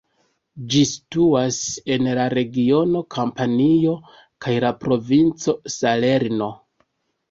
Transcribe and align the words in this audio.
Ĝi 0.69 0.79
situas 0.91 1.59
en 1.97 2.09
la 2.19 2.25
regiono 2.35 3.05
Kampanio 3.19 3.97
kaj 4.19 4.59
la 4.67 4.77
provinco 4.85 5.61
Salerno. 5.81 6.55